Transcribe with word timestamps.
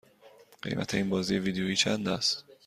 قیمت 0.61 0.93
این 0.93 1.09
بازی 1.09 1.37
ویدیویی 1.37 1.75
چند 1.75 2.07
است؟ 2.09 2.43